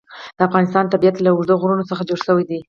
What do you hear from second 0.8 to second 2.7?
طبیعت له اوږده غرونه څخه جوړ شوی دی.